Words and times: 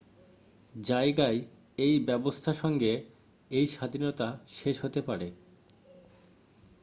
জায়গায় 0.73 1.39
এই 1.77 1.95
ব্যবস্থা 1.99 2.51
সঙ্গে 2.53 2.91
এই 3.51 3.65
স্বাধীনতা 3.67 4.27
শেষ 4.49 4.75
হতে 4.85 5.01
পারে 5.01 5.27